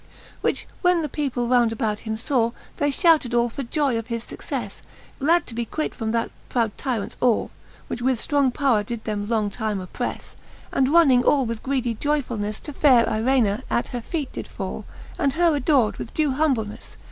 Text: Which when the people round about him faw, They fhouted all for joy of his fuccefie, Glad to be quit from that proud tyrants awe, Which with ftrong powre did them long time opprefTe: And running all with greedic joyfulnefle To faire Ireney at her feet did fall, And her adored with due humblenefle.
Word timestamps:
Which 0.41 0.65
when 0.81 1.03
the 1.03 1.07
people 1.09 1.47
round 1.47 1.71
about 1.71 1.99
him 1.99 2.17
faw, 2.17 2.53
They 2.77 2.89
fhouted 2.89 3.37
all 3.37 3.49
for 3.49 3.61
joy 3.61 3.99
of 3.99 4.07
his 4.07 4.25
fuccefie, 4.25 4.81
Glad 5.19 5.45
to 5.45 5.53
be 5.53 5.63
quit 5.63 5.93
from 5.93 6.09
that 6.09 6.31
proud 6.49 6.75
tyrants 6.75 7.15
awe, 7.21 7.49
Which 7.87 8.01
with 8.01 8.19
ftrong 8.19 8.51
powre 8.51 8.83
did 8.83 9.03
them 9.03 9.29
long 9.29 9.51
time 9.51 9.77
opprefTe: 9.77 10.33
And 10.71 10.89
running 10.89 11.23
all 11.23 11.45
with 11.45 11.61
greedic 11.61 11.99
joyfulnefle 11.99 12.61
To 12.61 12.73
faire 12.73 13.05
Ireney 13.07 13.61
at 13.69 13.89
her 13.89 14.01
feet 14.01 14.33
did 14.33 14.47
fall, 14.47 14.85
And 15.19 15.33
her 15.33 15.55
adored 15.55 15.97
with 15.97 16.15
due 16.15 16.31
humblenefle. 16.31 16.97